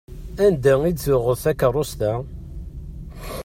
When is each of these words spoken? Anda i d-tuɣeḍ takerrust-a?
Anda 0.45 0.73
i 0.89 0.91
d-tuɣeḍ 0.93 1.37
takerrust-a? 1.43 2.13